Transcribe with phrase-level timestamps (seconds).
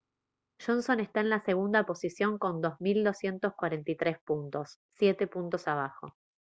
[0.59, 6.15] johnson está en la segunda posición con 2243 puntos siete puntos abajo